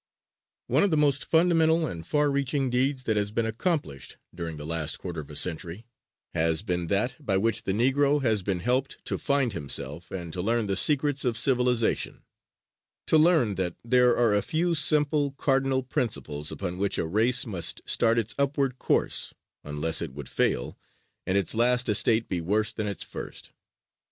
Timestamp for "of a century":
5.21-5.85